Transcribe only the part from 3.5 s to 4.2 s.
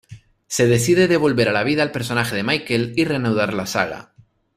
la saga.